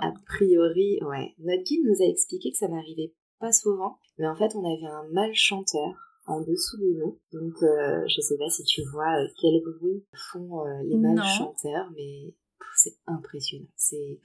a 0.00 0.12
priori 0.26 1.00
ouais. 1.02 1.34
Notre 1.38 1.64
guide 1.64 1.84
nous 1.84 2.02
a 2.02 2.08
expliqué 2.08 2.50
que 2.50 2.56
ça 2.56 2.68
n'arrivait 2.68 3.12
pas 3.40 3.52
souvent 3.52 3.98
mais 4.16 4.26
en 4.26 4.36
fait 4.36 4.54
on 4.54 4.64
avait 4.64 4.86
un 4.86 5.06
mâle 5.12 5.34
chanteur 5.34 6.07
en 6.28 6.40
dessous 6.42 6.76
de 6.76 6.92
nous. 6.98 7.18
Donc, 7.32 7.54
euh, 7.62 8.04
je 8.06 8.20
sais 8.20 8.36
pas 8.36 8.48
si 8.50 8.62
tu 8.64 8.82
vois 8.92 9.18
euh, 9.18 9.28
quel 9.40 9.60
bruit 9.62 10.04
font 10.30 10.64
euh, 10.66 10.82
les 10.84 10.96
mâles 10.96 11.24
chanteurs, 11.24 11.90
mais 11.96 12.34
c'est 12.76 12.96
impressionnant. 13.06 13.66
C'est, 13.76 14.20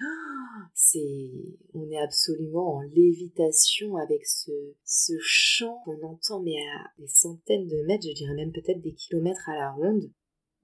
c'est, 0.76 1.32
on 1.74 1.90
est 1.90 2.02
absolument 2.02 2.76
en 2.76 2.82
lévitation 2.82 3.96
avec 3.96 4.26
ce, 4.26 4.52
ce 4.84 5.14
chant 5.20 5.80
qu'on 5.86 6.02
entend, 6.04 6.44
mais 6.44 6.58
à 6.58 6.92
des 7.00 7.08
centaines 7.08 7.68
de 7.68 7.86
mètres, 7.88 8.06
je 8.08 8.14
dirais 8.14 8.36
même 8.36 8.52
peut-être 8.52 8.82
des 8.82 8.94
kilomètres 8.94 9.50
à 9.50 9.56
la 9.56 9.72
ronde. 9.72 10.12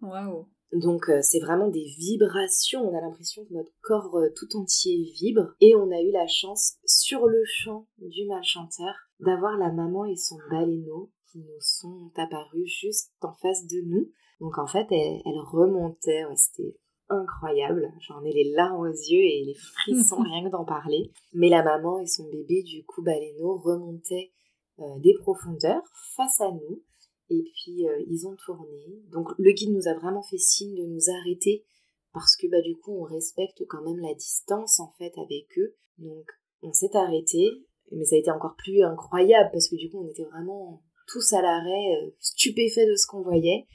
Waouh! 0.01 0.47
Donc 0.71 1.09
c'est 1.23 1.39
vraiment 1.39 1.67
des 1.67 1.87
vibrations, 1.97 2.87
on 2.87 2.95
a 2.95 3.01
l'impression 3.01 3.43
que 3.43 3.53
notre 3.55 3.71
corps 3.81 4.15
tout 4.35 4.55
entier 4.55 5.11
vibre 5.19 5.55
et 5.61 5.73
on 5.75 5.89
a 5.89 5.99
eu 5.99 6.11
la 6.11 6.27
chance 6.27 6.75
sur 6.85 7.25
le 7.25 7.41
chant 7.43 7.87
du 7.97 8.27
mâle 8.27 8.43
chanteur 8.43 8.93
d'avoir 9.19 9.57
la 9.57 9.71
maman 9.71 10.05
et 10.05 10.15
son 10.15 10.37
baleineau 10.51 11.09
qui 11.31 11.39
nous 11.39 11.61
sont 11.61 12.11
apparus 12.15 12.67
juste 12.67 13.13
en 13.21 13.33
face 13.33 13.65
de 13.67 13.81
nous. 13.85 14.11
Donc 14.39 14.57
en 14.57 14.67
fait, 14.67 14.87
elle, 14.91 15.39
remontait, 15.51 16.23
c'était 16.35 16.77
incroyable. 17.09 17.91
J'en 17.99 18.23
ai 18.23 18.31
les 18.31 18.51
larmes 18.51 18.81
aux 18.81 18.91
yeux 18.91 19.21
et 19.21 19.43
les 19.45 19.55
frissons 19.55 20.21
rien 20.23 20.45
que 20.45 20.51
d'en 20.51 20.65
parler. 20.65 21.11
Mais 21.33 21.49
la 21.49 21.63
maman 21.63 21.99
et 21.99 22.07
son 22.07 22.29
bébé, 22.29 22.63
du 22.63 22.85
coup, 22.85 23.01
baleineau, 23.01 23.57
remontaient 23.57 24.31
euh, 24.79 24.99
des 24.99 25.13
profondeurs 25.19 25.83
face 26.15 26.39
à 26.41 26.51
nous. 26.51 26.81
Et 27.29 27.43
puis 27.43 27.87
euh, 27.87 28.03
ils 28.07 28.27
ont 28.27 28.35
tourné. 28.35 29.03
Donc 29.11 29.29
le 29.37 29.51
guide 29.51 29.71
nous 29.71 29.87
a 29.87 29.93
vraiment 29.93 30.23
fait 30.23 30.37
signe 30.37 30.75
de 30.75 30.85
nous 30.85 31.09
arrêter 31.21 31.63
parce 32.11 32.35
que 32.35 32.47
bah 32.47 32.61
du 32.61 32.75
coup 32.75 32.91
on 32.97 33.03
respecte 33.03 33.63
quand 33.67 33.83
même 33.83 33.99
la 33.99 34.15
distance 34.15 34.79
en 34.79 34.91
fait 34.97 35.13
avec 35.17 35.45
eux. 35.57 35.75
Donc 35.99 36.25
on 36.63 36.73
s'est 36.73 36.95
arrêté, 36.95 37.67
mais 37.91 38.05
ça 38.05 38.15
a 38.15 38.19
été 38.19 38.31
encore 38.31 38.55
plus 38.57 38.81
incroyable 38.83 39.49
parce 39.51 39.69
que 39.69 39.75
du 39.75 39.91
coup 39.91 39.99
on 40.03 40.09
était 40.09 40.25
vraiment 40.25 40.81
tous 41.11 41.33
à 41.33 41.41
l'arrêt, 41.41 41.95
euh, 41.97 42.11
stupéfaits 42.19 42.87
de 42.87 42.95
ce 42.95 43.07
qu'on 43.07 43.21
voyait. 43.21 43.65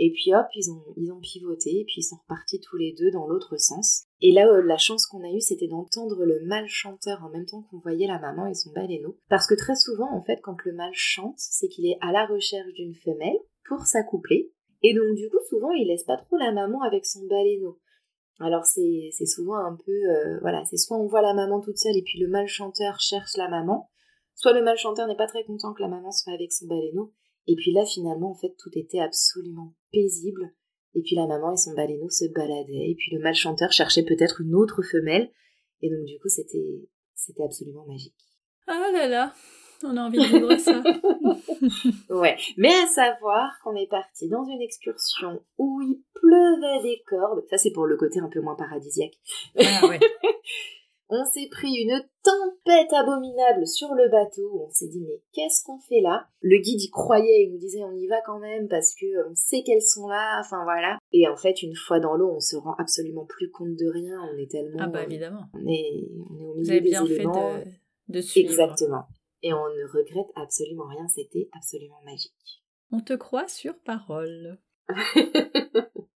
Et 0.00 0.12
puis 0.12 0.32
hop, 0.32 0.46
ils 0.54 0.70
ont, 0.70 0.84
ils 0.96 1.10
ont 1.10 1.18
pivoté, 1.18 1.80
et 1.80 1.84
puis 1.84 1.96
ils 1.98 2.04
sont 2.04 2.18
repartis 2.22 2.60
tous 2.60 2.76
les 2.76 2.94
deux 2.96 3.10
dans 3.10 3.26
l'autre 3.26 3.56
sens. 3.56 4.04
Et 4.20 4.30
là, 4.30 4.46
euh, 4.46 4.62
la 4.62 4.78
chance 4.78 5.06
qu'on 5.06 5.24
a 5.24 5.32
eue, 5.32 5.40
c'était 5.40 5.66
d'entendre 5.66 6.24
le 6.24 6.40
mâle 6.46 6.68
chanteur 6.68 7.24
en 7.24 7.30
même 7.30 7.46
temps 7.46 7.62
qu'on 7.68 7.80
voyait 7.80 8.06
la 8.06 8.20
maman 8.20 8.46
et 8.46 8.54
son 8.54 8.70
baleineau. 8.72 9.18
Parce 9.28 9.48
que 9.48 9.54
très 9.54 9.74
souvent, 9.74 10.08
en 10.12 10.22
fait, 10.22 10.40
quand 10.40 10.56
le 10.64 10.72
mâle 10.72 10.94
chante, 10.94 11.38
c'est 11.38 11.68
qu'il 11.68 11.86
est 11.86 11.98
à 12.00 12.12
la 12.12 12.26
recherche 12.26 12.72
d'une 12.74 12.94
femelle 12.94 13.38
pour 13.68 13.80
s'accoupler. 13.80 14.52
Et 14.82 14.94
donc, 14.94 15.16
du 15.16 15.28
coup, 15.28 15.38
souvent, 15.48 15.72
il 15.72 15.88
laisse 15.88 16.04
pas 16.04 16.16
trop 16.16 16.36
la 16.36 16.52
maman 16.52 16.80
avec 16.82 17.04
son 17.04 17.26
baleineau. 17.26 17.80
Alors, 18.40 18.64
c'est 18.64 19.10
souvent 19.26 19.56
un 19.56 19.76
peu, 19.84 19.90
euh, 19.90 20.38
voilà, 20.42 20.64
c'est 20.64 20.76
soit 20.76 20.96
on 20.96 21.08
voit 21.08 21.22
la 21.22 21.34
maman 21.34 21.60
toute 21.60 21.76
seule 21.76 21.96
et 21.96 22.02
puis 22.02 22.20
le 22.20 22.28
mâle 22.28 22.46
chanteur 22.46 23.00
cherche 23.00 23.36
la 23.36 23.48
maman, 23.48 23.90
Soit 24.38 24.52
le 24.52 24.62
mâle 24.62 24.78
chanteur 24.78 25.08
n'est 25.08 25.16
pas 25.16 25.26
très 25.26 25.42
content 25.42 25.74
que 25.74 25.82
la 25.82 25.88
maman 25.88 26.12
soit 26.12 26.32
avec 26.32 26.52
son 26.52 26.68
baleineau, 26.68 27.12
et 27.48 27.56
puis 27.56 27.72
là 27.72 27.84
finalement 27.84 28.30
en 28.30 28.36
fait 28.36 28.54
tout 28.56 28.70
était 28.74 29.00
absolument 29.00 29.74
paisible, 29.92 30.54
et 30.94 31.02
puis 31.02 31.16
la 31.16 31.26
maman 31.26 31.54
et 31.54 31.56
son 31.56 31.74
baleineau 31.74 32.08
se 32.08 32.24
baladaient, 32.32 32.88
et 32.88 32.94
puis 32.96 33.10
le 33.10 33.20
mâle 33.20 33.34
chanteur 33.34 33.72
cherchait 33.72 34.04
peut-être 34.04 34.40
une 34.40 34.54
autre 34.54 34.80
femelle, 34.82 35.32
et 35.82 35.90
donc 35.90 36.04
du 36.04 36.20
coup 36.20 36.28
c'était 36.28 36.88
c'était 37.14 37.42
absolument 37.42 37.84
magique. 37.84 38.14
Ah 38.68 38.90
là 38.92 39.08
là, 39.08 39.34
on 39.82 39.96
a 39.96 40.02
envie 40.02 40.18
de 40.18 40.24
vivre 40.24 40.56
ça. 40.56 40.84
ouais, 42.14 42.36
mais 42.58 42.72
à 42.72 42.86
savoir 42.86 43.58
qu'on 43.64 43.74
est 43.74 43.90
parti 43.90 44.28
dans 44.28 44.44
une 44.44 44.62
excursion 44.62 45.42
où 45.58 45.82
il 45.82 46.00
pleuvait 46.14 46.82
des 46.84 47.02
cordes. 47.08 47.42
Ça 47.50 47.58
c'est 47.58 47.72
pour 47.72 47.86
le 47.86 47.96
côté 47.96 48.20
un 48.20 48.28
peu 48.28 48.40
moins 48.40 48.54
paradisiaque. 48.54 49.18
Ah 49.58 49.84
ouais. 49.88 49.98
On 51.10 51.24
s'est 51.24 51.48
pris 51.50 51.72
une 51.72 52.04
tempête 52.22 52.92
abominable 52.92 53.66
sur 53.66 53.94
le 53.94 54.10
bateau. 54.10 54.66
On 54.66 54.70
s'est 54.70 54.88
dit 54.88 55.00
mais 55.00 55.22
qu'est-ce 55.32 55.64
qu'on 55.64 55.78
fait 55.80 56.02
là? 56.02 56.26
Le 56.40 56.58
guide 56.58 56.82
y 56.82 56.90
croyait, 56.90 57.44
il 57.44 57.52
nous 57.52 57.58
disait 57.58 57.82
on 57.82 57.96
y 57.96 58.06
va 58.06 58.20
quand 58.26 58.38
même 58.38 58.68
parce 58.68 58.94
que 58.94 59.06
on 59.30 59.34
sait 59.34 59.62
qu'elles 59.62 59.82
sont 59.82 60.06
là. 60.06 60.38
Enfin 60.40 60.64
voilà. 60.64 60.98
Et 61.12 61.26
en 61.26 61.36
fait 61.36 61.62
une 61.62 61.74
fois 61.74 61.98
dans 61.98 62.14
l'eau, 62.14 62.32
on 62.34 62.40
se 62.40 62.56
rend 62.56 62.74
absolument 62.78 63.24
plus 63.24 63.50
compte 63.50 63.74
de 63.74 63.90
rien. 63.90 64.20
On 64.32 64.36
est 64.36 64.50
tellement. 64.50 64.78
Ah 64.80 64.88
bah 64.88 65.04
évidemment. 65.04 65.44
On 65.54 65.66
est, 65.66 66.10
on 66.30 66.40
est 66.40 66.44
au 66.44 66.54
milieu 66.54 66.62
Vous 66.62 66.70
avez 66.70 66.80
bien 66.80 67.06
fait 67.06 67.24
de, 67.24 68.12
de 68.12 68.20
suivre. 68.20 68.50
Exactement. 68.50 69.04
Et 69.42 69.52
on 69.54 69.56
ne 69.56 69.84
regrette 69.90 70.30
absolument 70.34 70.86
rien. 70.88 71.06
C'était 71.08 71.48
absolument 71.56 72.02
magique. 72.04 72.62
On 72.92 73.00
te 73.00 73.14
croit 73.14 73.48
sur 73.48 73.78
parole. 73.78 74.58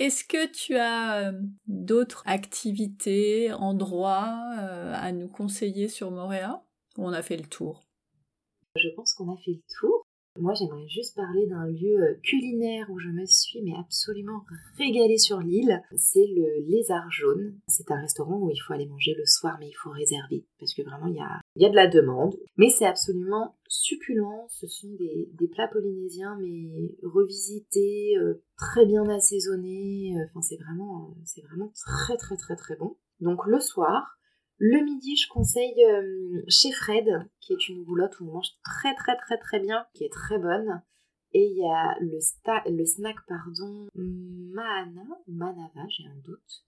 Est-ce 0.00 0.24
que 0.24 0.50
tu 0.50 0.76
as 0.76 1.28
euh, 1.28 1.32
d'autres 1.66 2.22
activités, 2.24 3.52
endroits 3.52 4.40
euh, 4.58 4.94
à 4.96 5.12
nous 5.12 5.28
conseiller 5.28 5.88
sur 5.88 6.10
Montréal 6.10 6.54
Ou 6.96 7.04
on 7.04 7.12
a 7.12 7.20
fait 7.20 7.36
le 7.36 7.44
tour? 7.44 7.82
Je 8.76 8.88
pense 8.96 9.12
qu'on 9.12 9.30
a 9.30 9.36
fait 9.36 9.50
le 9.50 9.62
tour. 9.78 10.02
Moi, 10.38 10.54
j'aimerais 10.54 10.88
juste 10.88 11.14
parler 11.14 11.46
d'un 11.48 11.66
lieu 11.66 12.00
euh, 12.00 12.14
culinaire 12.22 12.86
où 12.88 12.98
je 12.98 13.08
me 13.08 13.26
suis 13.26 13.60
mais 13.60 13.74
absolument 13.78 14.42
régalée 14.78 15.18
sur 15.18 15.40
l'île. 15.40 15.82
C'est 15.96 16.26
le 16.34 16.66
Lézard 16.66 17.10
Jaune. 17.10 17.58
C'est 17.68 17.90
un 17.90 18.00
restaurant 18.00 18.38
où 18.38 18.50
il 18.50 18.56
faut 18.56 18.72
aller 18.72 18.86
manger 18.86 19.14
le 19.18 19.26
soir, 19.26 19.58
mais 19.60 19.68
il 19.68 19.74
faut 19.74 19.90
réserver 19.90 20.46
parce 20.58 20.72
que 20.72 20.80
vraiment 20.80 21.08
il 21.08 21.16
y 21.16 21.20
a, 21.20 21.42
y 21.62 21.66
a 21.66 21.70
de 21.70 21.76
la 21.76 21.86
demande. 21.86 22.34
Mais 22.56 22.68
c'est 22.68 22.86
absolument 22.86 23.56
succulent. 23.68 24.46
Ce 24.48 24.66
sont 24.66 24.92
des, 24.94 25.30
des 25.34 25.48
plats 25.48 25.68
polynésiens 25.68 26.36
mais 26.40 26.96
revisités, 27.02 28.16
euh, 28.18 28.42
très 28.56 28.86
bien 28.86 29.08
assaisonnés. 29.08 30.14
Enfin, 30.28 30.42
c'est 30.42 30.56
vraiment, 30.56 31.16
c'est 31.24 31.42
vraiment 31.42 31.72
très 31.74 32.16
très 32.16 32.36
très 32.36 32.56
très 32.56 32.76
bon. 32.76 32.96
Donc 33.20 33.46
le 33.46 33.60
soir, 33.60 34.18
le 34.58 34.84
midi, 34.84 35.16
je 35.16 35.28
conseille 35.28 35.84
euh, 35.86 36.42
chez 36.48 36.70
Fred, 36.72 37.08
qui 37.40 37.54
est 37.54 37.68
une 37.68 37.82
roulotte 37.84 38.20
où 38.20 38.28
on 38.28 38.32
mange 38.34 38.50
très 38.62 38.94
très 38.94 39.16
très 39.16 39.38
très 39.38 39.58
bien, 39.58 39.86
qui 39.94 40.04
est 40.04 40.12
très 40.12 40.38
bonne. 40.38 40.82
Et 41.32 41.46
il 41.46 41.56
y 41.56 41.64
a 41.64 41.96
le, 42.00 42.18
le 42.76 42.84
snack, 42.84 43.16
pardon, 43.26 43.86
Mana, 43.94 45.06
Manava, 45.28 45.86
j'ai 45.88 46.04
un 46.06 46.18
doute. 46.24 46.64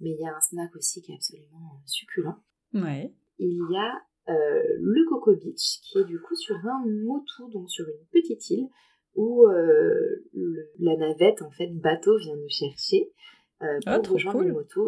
Mais 0.00 0.10
il 0.10 0.20
y 0.20 0.26
a 0.26 0.34
un 0.34 0.40
snack 0.40 0.74
aussi 0.74 1.02
qui 1.02 1.12
est 1.12 1.14
absolument 1.14 1.82
succulent. 1.84 2.42
Ouais. 2.74 3.14
Il 3.38 3.66
y 3.70 3.76
a 3.76 3.92
le 4.28 5.08
Coco 5.08 5.34
Beach, 5.34 5.80
qui 5.82 5.98
est 5.98 6.04
du 6.04 6.20
coup 6.20 6.34
sur 6.34 6.56
un 6.56 6.84
motu, 6.86 7.42
donc 7.52 7.70
sur 7.70 7.86
une 7.86 8.06
petite 8.12 8.50
île, 8.50 8.68
où 9.14 9.46
la 9.46 10.96
navette, 10.96 11.42
en 11.42 11.50
fait, 11.50 11.68
bateau 11.68 12.16
vient 12.18 12.36
nous 12.36 12.48
chercher 12.48 13.12
pour 13.58 13.68
ah, 13.86 14.00
rejoindre 14.08 14.42
le 14.42 14.52
motu 14.52 14.80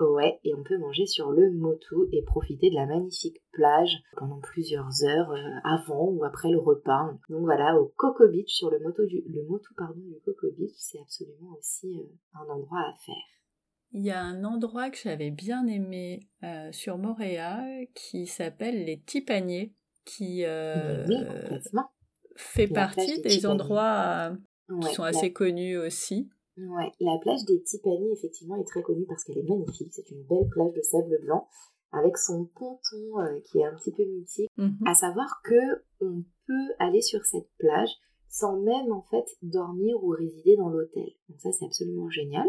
Ouais, 0.00 0.40
et 0.42 0.52
on 0.54 0.64
peut 0.64 0.76
manger 0.76 1.06
sur 1.06 1.30
le 1.30 1.52
motu 1.52 1.94
et 2.10 2.24
profiter 2.24 2.68
de 2.68 2.74
la 2.74 2.86
magnifique 2.86 3.40
plage 3.52 4.02
pendant 4.16 4.40
plusieurs 4.40 5.04
heures 5.04 5.30
euh, 5.30 5.60
avant 5.62 6.08
ou 6.08 6.24
après 6.24 6.50
le 6.50 6.58
repas. 6.58 7.12
Donc 7.28 7.42
voilà, 7.42 7.78
au 7.80 7.92
Coco 7.96 8.26
Beach, 8.26 8.50
sur 8.50 8.70
le 8.70 8.80
moto 8.80 9.06
du, 9.06 9.22
le 9.24 9.44
motu 9.44 9.72
pardon, 9.76 10.00
du 10.00 10.18
Coco 10.24 10.48
Beach, 10.58 10.74
c'est 10.76 10.98
absolument 11.00 11.56
aussi 11.56 11.96
euh, 12.00 12.40
un 12.40 12.52
endroit 12.52 12.80
à 12.80 12.94
faire. 13.06 13.14
Il 13.94 14.02
y 14.02 14.10
a 14.10 14.20
un 14.20 14.44
endroit 14.44 14.90
que 14.90 14.98
j'avais 14.98 15.30
bien 15.30 15.66
aimé 15.66 16.28
euh, 16.42 16.70
sur 16.72 16.98
Montréal 16.98 17.86
qui 17.94 18.26
s'appelle 18.26 18.84
les 18.84 19.00
Tipaniers, 19.00 19.72
qui 20.04 20.42
fait 22.36 22.66
partie 22.66 23.22
des, 23.22 23.46
endroits 23.46 24.32
qui 24.82 24.94
sont 24.94 25.04
assez 25.04 25.32
connus 25.32 25.78
aussi. 25.78 26.28
Ouais, 26.56 26.92
la 27.00 27.18
plage 27.20 27.44
des 27.46 27.62
Tipani, 27.62 28.12
effectivement, 28.12 28.56
est 28.56 28.66
très 28.66 28.82
connue 28.82 29.06
parce 29.06 29.24
qu'elle 29.24 29.38
est 29.38 29.48
magnifique. 29.48 29.92
C'est 29.92 30.10
une 30.10 30.22
belle 30.24 30.48
plage 30.50 30.72
de 30.72 30.82
sable 30.82 31.18
blanc 31.22 31.48
avec 31.90 32.16
son 32.16 32.46
ponton 32.46 33.20
euh, 33.20 33.40
qui 33.44 33.58
est 33.58 33.64
un 33.64 33.74
petit 33.74 33.92
peu 33.92 34.04
mythique. 34.04 34.50
Mhm. 34.56 34.78
À 34.86 34.94
savoir 34.94 35.40
que 35.44 35.84
on 36.00 36.24
peut 36.46 36.74
aller 36.78 37.00
sur 37.00 37.24
cette 37.24 37.48
plage 37.58 37.90
sans 38.28 38.60
même 38.60 38.92
en 38.92 39.02
fait 39.02 39.24
dormir 39.42 40.02
ou 40.02 40.08
résider 40.08 40.56
dans 40.56 40.68
l'hôtel. 40.68 41.08
Donc 41.28 41.40
ça 41.40 41.52
c'est 41.52 41.64
absolument 41.64 42.10
génial. 42.10 42.48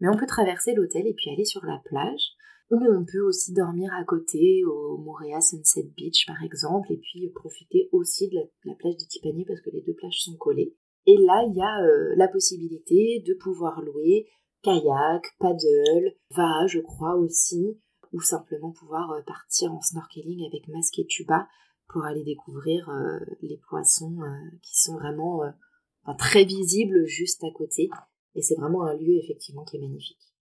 Mais 0.00 0.08
on 0.08 0.16
peut 0.16 0.26
traverser 0.26 0.74
l'hôtel 0.74 1.06
et 1.06 1.14
puis 1.14 1.30
aller 1.30 1.44
sur 1.44 1.64
la 1.64 1.80
plage. 1.84 2.32
Ou 2.70 2.76
on 2.76 3.04
peut 3.04 3.20
aussi 3.20 3.52
dormir 3.52 3.92
à 3.94 4.04
côté 4.04 4.64
au 4.64 4.98
Montréal 4.98 5.40
Sunset 5.40 5.88
Beach 5.96 6.26
par 6.26 6.42
exemple 6.42 6.92
et 6.92 6.96
puis 6.96 7.28
profiter 7.30 7.88
aussi 7.92 8.28
de 8.28 8.34
la, 8.34 8.42
de 8.42 8.48
la 8.64 8.74
plage 8.74 8.96
des 8.96 9.06
Tipani 9.06 9.44
parce 9.44 9.60
que 9.60 9.70
les 9.70 9.82
deux 9.82 9.94
plages 9.94 10.18
sont 10.18 10.36
collées. 10.36 10.74
Et 11.06 11.16
là, 11.18 11.44
il 11.48 11.56
y 11.56 11.62
a 11.62 11.82
euh, 11.82 12.14
la 12.16 12.26
possibilité 12.26 13.22
de 13.24 13.34
pouvoir 13.34 13.80
louer 13.80 14.26
kayak, 14.62 15.22
paddle, 15.38 16.16
va, 16.30 16.66
je 16.66 16.80
crois 16.80 17.14
aussi, 17.14 17.78
ou 18.12 18.20
simplement 18.20 18.72
pouvoir 18.72 19.12
euh, 19.12 19.22
partir 19.24 19.72
en 19.72 19.80
snorkeling 19.80 20.44
avec 20.46 20.66
masque 20.66 20.98
et 20.98 21.06
tuba 21.06 21.46
pour 21.88 22.04
aller 22.04 22.24
découvrir 22.24 22.90
euh, 22.90 23.20
les 23.42 23.60
poissons 23.68 24.18
qui 24.60 24.76
sont 24.80 24.96
vraiment 24.96 25.42
très 26.18 26.44
visibles 26.44 27.06
juste 27.06 27.44
à 27.44 27.50
côté. 27.54 27.88
Et 28.36 28.42
c'est 28.42 28.54
vraiment 28.54 28.84
un 28.84 28.94
lieu 28.94 29.16
effectivement 29.16 29.64
qui 29.64 29.78
est 29.78 29.80
magnifique. 29.80 30.35